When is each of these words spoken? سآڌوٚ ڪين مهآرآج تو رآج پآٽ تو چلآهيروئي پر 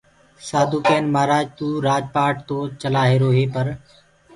سآڌوٚ 0.47 0.85
ڪين 0.87 1.03
مهآرآج 1.13 1.45
تو 1.57 1.67
رآج 1.85 2.03
پآٽ 2.15 2.35
تو 2.49 2.57
چلآهيروئي 2.81 3.45
پر 3.53 3.65